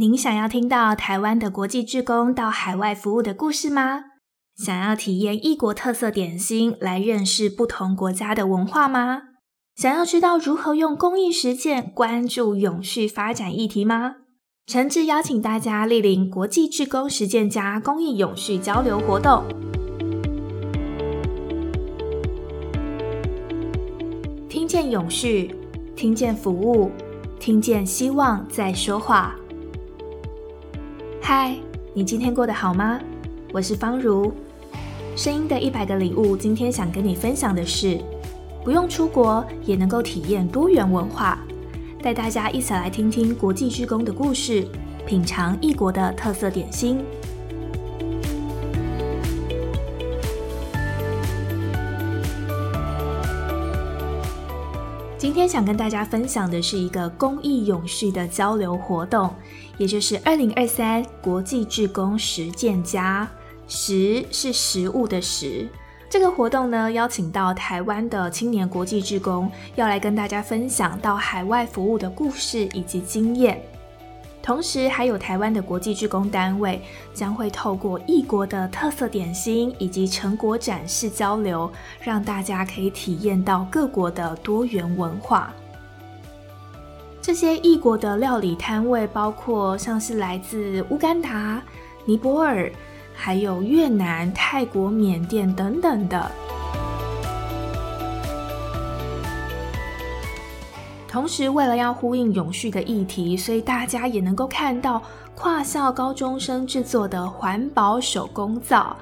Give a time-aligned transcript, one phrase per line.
[0.00, 4.04] 您想要听到台湾的国际志工到海外服务的故事吗？
[4.56, 9.20] 想要体验异国特色点心，来认识不同国家的文化吗？
[9.76, 14.14] 想要知道如何用公益实践关注永续发展议题吗？
[14.66, 19.44] 诚挚邀请大家莅临国际志工实践家公益永续交流活动，
[24.48, 25.54] 听见永续，
[25.94, 26.90] 听见服务，
[27.38, 29.36] 听见希望在说话。
[31.32, 31.54] 嗨，
[31.94, 32.98] 你今天过得好吗？
[33.52, 34.32] 我是方如，
[35.14, 36.36] 声音的一百个礼物。
[36.36, 38.00] 今天想跟你分享的是，
[38.64, 41.38] 不用出国也能够体验多元文化，
[42.02, 44.66] 带大家一起来听听国际职工的故事，
[45.06, 46.98] 品尝异国的特色点心。
[55.20, 59.30] 今天想跟大家分享的是一个公益永续的交流活动，
[59.76, 63.28] 也就是二零二三国际志工实践家，
[63.68, 65.68] 食是食物的食。
[66.08, 73.62] 这个活动呢，邀请到台湾的青年国际志工，要来跟大家分享到海外服务的故事以及经验。
[74.42, 76.80] 同时，还有台湾的国际志工单位
[77.12, 85.52] 将会透过异国的特色点心以及成果展示交流，让大家可以体验到各国的多元文化。
[87.20, 91.62] 这些异国的料理摊位包括像是来自乌干达、
[92.06, 92.72] 尼泊尔，
[93.14, 96.30] 还有越南、泰国、缅甸等等的。
[101.10, 105.02] 同时，为了要呼应永续的议题，所以大家也能够看到
[105.34, 108.96] 跨校高中生制作的环保手工皂，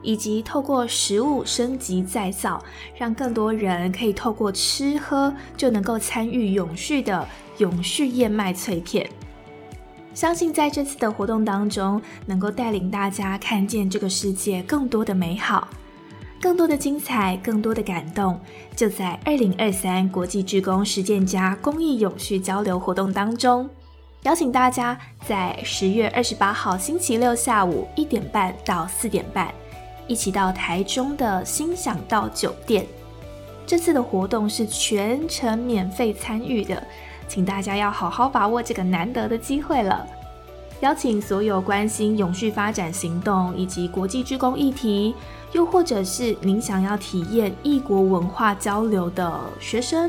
[0.00, 2.62] 以及透过食物升级再造，
[2.96, 9.10] 让更多人可以透过吃喝就能够参与永续的永续燕麦脆片。
[10.14, 15.66] 相信在这次的活动当中，能够带领大家看见这个世界更多的美好。
[16.40, 18.38] 更多的精彩，更多的感动，
[18.76, 23.68] 就在二零二三国际志工实践家公益永续交流活动当中，
[24.22, 24.96] 邀请大家
[25.26, 29.52] 在十月二十八号星期六下午一点半到四点半，
[30.06, 32.86] 一起到台中的心想到酒店。
[33.66, 36.82] 这次的活动是全程免费参与的，
[37.26, 40.06] 请大家要好好把握这个难得的机会了。
[40.80, 45.12] 邀请所有关心永续发展行动以及国际志工议题，
[45.52, 50.08] 又或者是您想要体验异国文化交流的学生、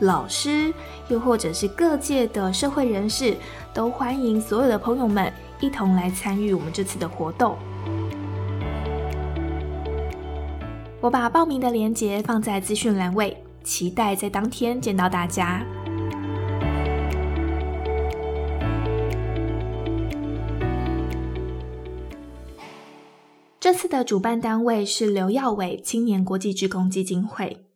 [0.00, 0.72] 老师，
[1.08, 3.36] 又或者是各界的社会人士，
[3.74, 7.54] 都欢迎所有的朋友们一同来参与我们这次的活动。
[11.02, 15.62] 我把报名的链接放在资讯栏位，期待在当天见到大家。
[23.66, 27.66] 这次的主办单位是刘耀伟青年国际职工基金会。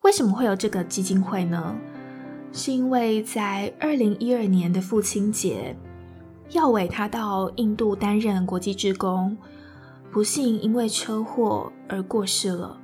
[0.00, 1.76] 为什么会有这个基金会呢？
[2.50, 5.76] 是因为在二零一二年的父亲节，
[6.52, 9.36] 耀伟他到印度担任国际职工，
[10.10, 12.80] 不幸因为车祸而过世了。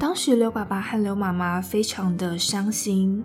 [0.00, 3.24] 当时刘爸爸和刘妈妈非常的伤心。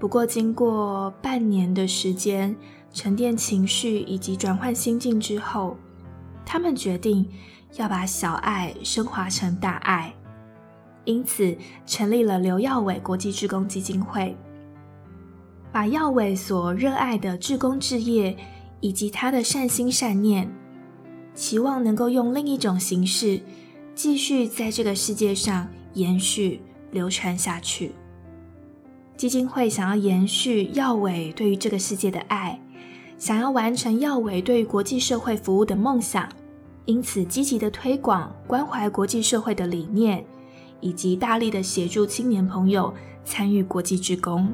[0.00, 2.56] 不过经过半年的时间
[2.92, 5.76] 沉淀情绪以及转换心境之后，
[6.50, 7.28] 他们决定
[7.76, 10.14] 要把小爱升华成大爱，
[11.04, 11.54] 因此
[11.84, 14.34] 成立了刘耀伟国际志工基金会，
[15.70, 18.34] 把耀伟所热爱的志工志业
[18.80, 20.50] 以及他的善心善念，
[21.34, 23.42] 期望能够用另一种形式
[23.94, 27.92] 继续在这个世界上延续流传下去。
[29.18, 32.58] 基金会想要延续耀伟对于这个世界的爱。
[33.18, 36.28] 想要完成耀伟对于国际社会服务的梦想，
[36.84, 40.24] 因此积极的推广关怀国际社会的理念，
[40.80, 44.48] 以及大力的协助青年朋友参与国际志工。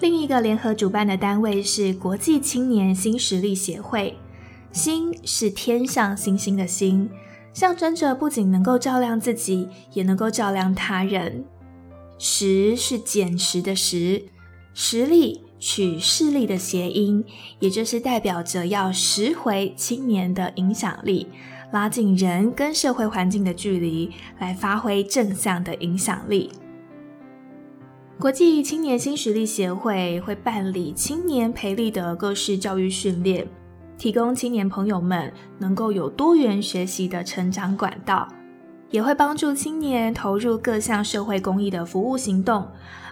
[0.00, 4.18] 另一个联合主办的单位是国际青年新实力协会，
[4.72, 7.08] 新是天上星星的星。
[7.54, 11.44] 象征着不仅能够照亮自己，也能够照亮他人。
[12.18, 14.24] 拾是捡拾的拾，
[14.74, 17.24] 实力取势力的谐音，
[17.60, 21.28] 也就是代表着要拾回青年的影响力，
[21.72, 26.50] 拉近人跟社会环境的距离，来发挥正向的影响力。
[28.18, 33.46] 国际青年新实力协会会办理青年培力的各式教育训练。
[33.96, 38.28] 提供青年朋友们能够有多元学习的成长管道，
[38.90, 42.66] 也会帮助青年投入各项社会公益的服务行动，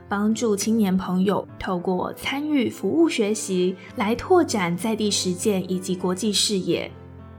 [0.08, 6.90] 帮助青年朋友透过参与服务学习来拓展在地实践以及国际视野。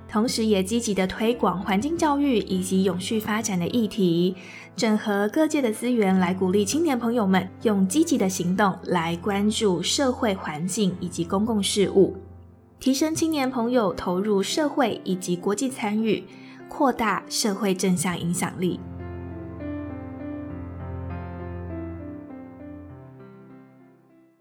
[0.09, 4.35] 同时，也积极的推广环境教育以及永续发展的议题，
[4.75, 12.15] 整合各界的资源，来鼓励青年朋友们用积极的行动来关注社会环境以及公共事务，
[12.83, 16.21] 提升青年朋友投入社会以及国际参与，
[16.67, 18.77] 扩大社会正向影响力。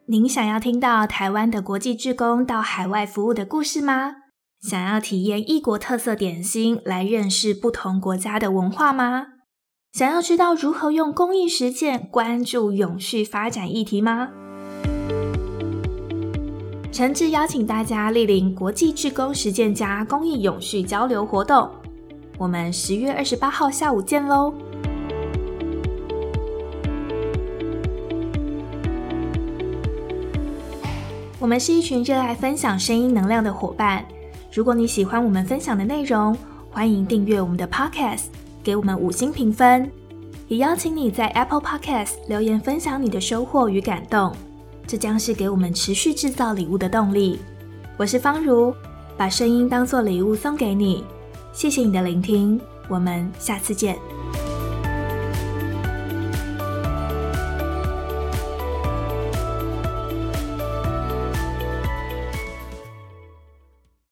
[0.06, 4.14] 您想要听到台湾的国际志工到海外服务的故事吗？
[4.60, 9.26] 想要体验异国特色点心，来认识不同国家的文化吗？
[9.92, 14.30] 想要知道如何用公益实践关注永续发展议题吗？
[16.92, 21.66] 诚挚邀请大家莅临国际志工实践家公益永续交流活动，
[22.36, 24.52] 我们十月二十八号下午见喽！
[31.38, 34.04] 我们是一群热爱分享声音能量的伙伴。
[34.52, 36.36] 如果你喜欢我们分享的内容，
[36.70, 38.24] 欢迎订阅我们的 Podcast，
[38.62, 39.90] 给我们五星评分，
[40.46, 44.30] 也邀请你在 Apple Podcast 留言分享你的收获与感动，
[44.87, 47.38] 这将是给我们持续制造礼物的动力。
[47.96, 48.75] 我是方如，
[49.17, 51.05] 把声音当做礼物送给你，
[51.52, 53.96] 谢谢你的聆听，我们下次见。